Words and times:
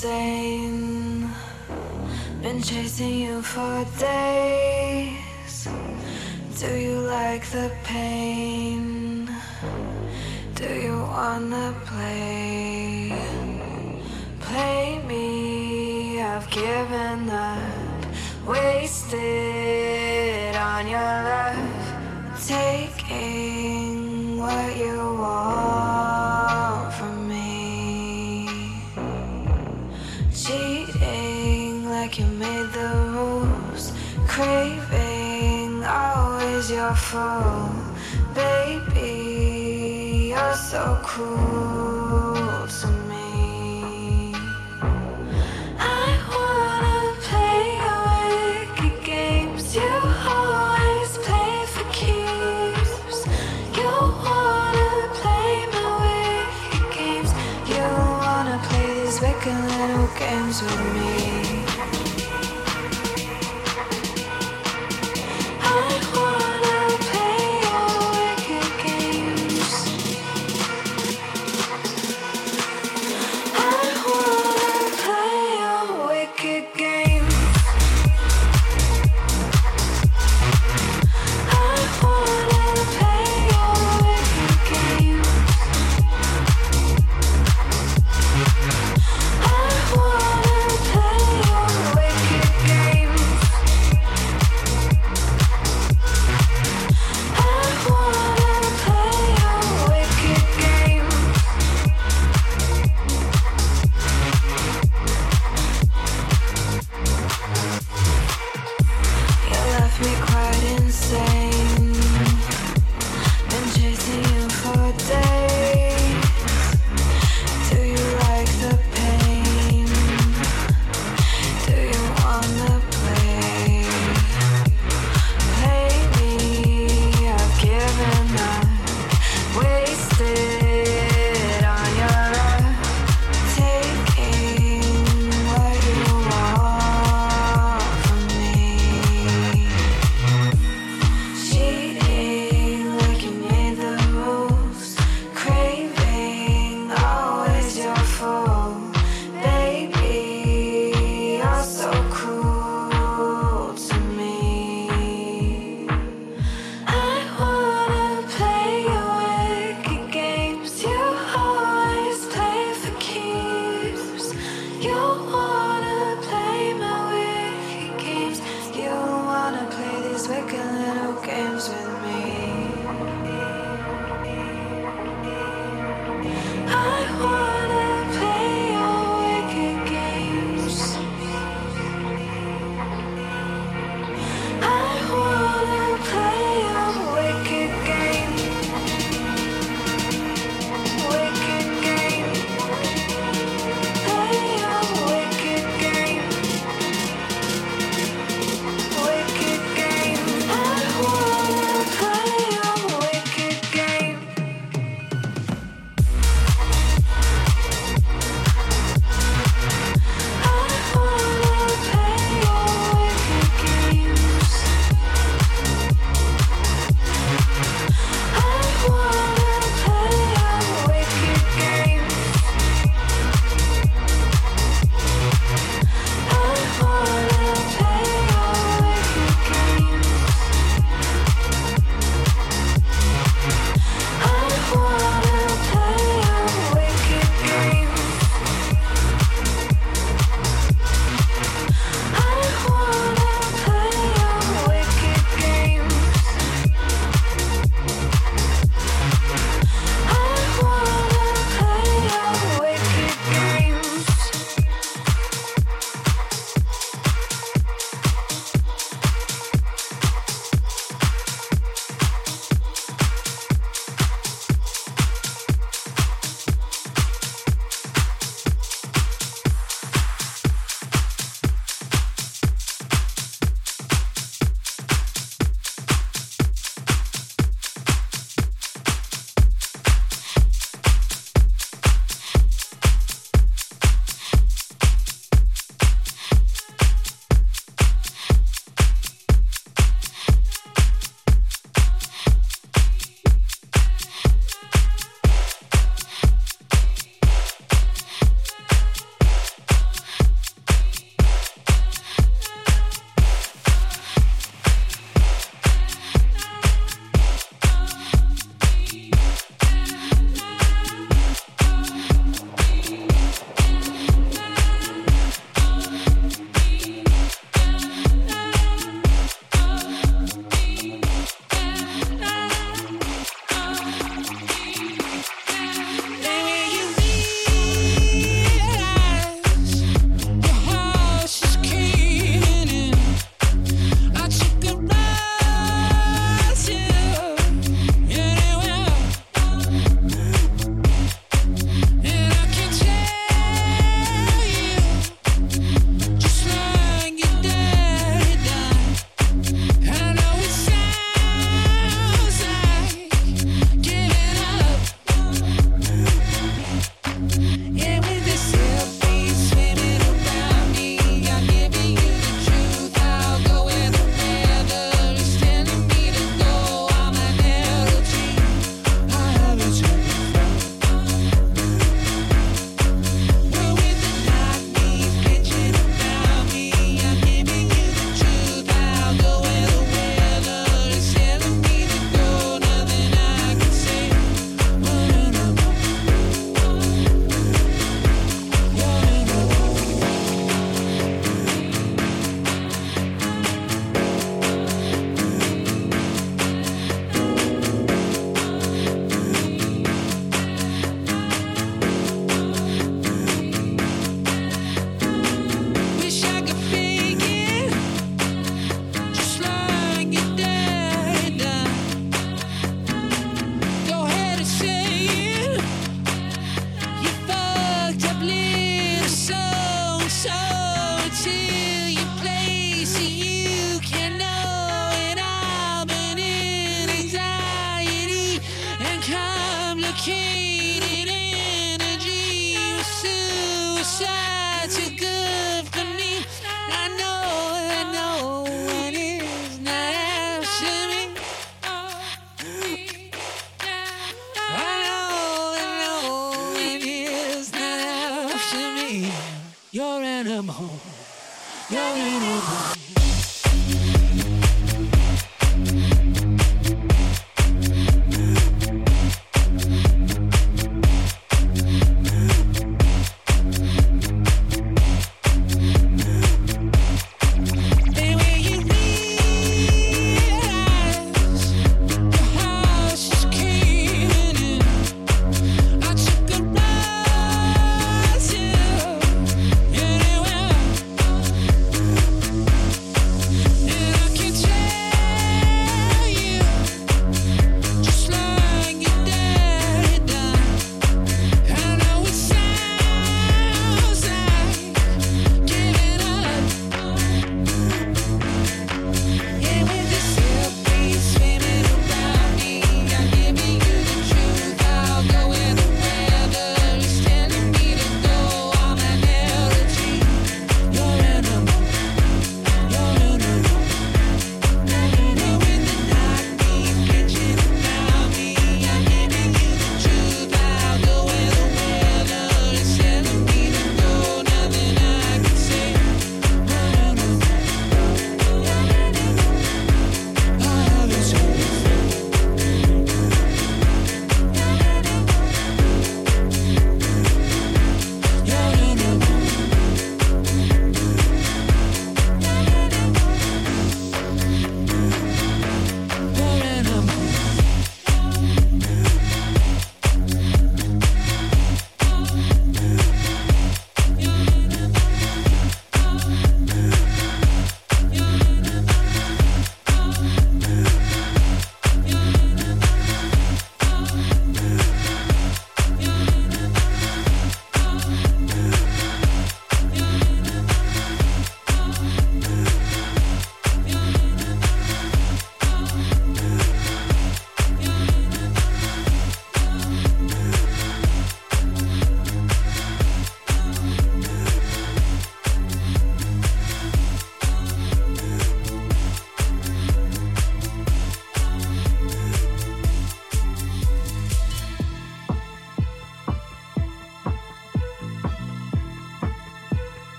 quite 0.00 0.47